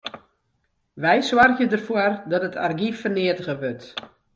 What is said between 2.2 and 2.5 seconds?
dat